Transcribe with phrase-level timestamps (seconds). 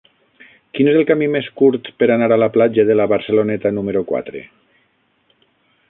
[0.77, 4.03] Quin és el camí més curt per anar a la platja de la Barceloneta número
[4.15, 4.43] quatre?